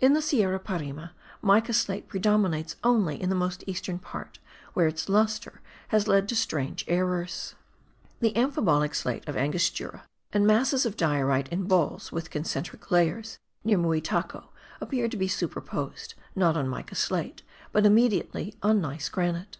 [0.00, 4.40] In the Sierra Parime, mica slate predominates only in the most eastern part,
[4.72, 7.54] where its lustre has led to strange errors.
[8.18, 10.02] The amphibolic slate of Angostura,
[10.32, 14.48] and masses of diorite in balls, with concentric layers, near Muitaco,
[14.80, 19.58] appear to be superposed, not on mica slate, but immediately on gneiss granite.